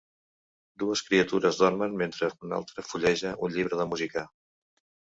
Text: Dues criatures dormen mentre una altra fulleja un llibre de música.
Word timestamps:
Dues 0.83 1.03
criatures 1.09 1.61
dormen 1.65 1.99
mentre 2.01 2.33
una 2.49 2.59
altra 2.61 2.87
fulleja 2.89 3.39
un 3.49 3.57
llibre 3.59 3.83
de 3.85 3.89
música. 3.95 4.27